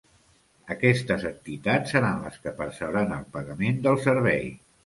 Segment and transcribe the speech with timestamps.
[0.75, 4.53] Aquestes entitats seran les que percebran el pagament del servei.